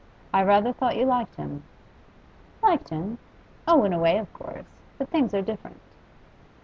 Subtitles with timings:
[0.33, 1.61] I rather thought you liked him.'
[2.63, 3.19] 'Liked him?
[3.67, 4.65] Oh, in a way, of course.
[4.97, 5.79] But things are different.